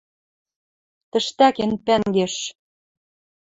[1.11, 2.35] тӹштӓкен пӓнгеш...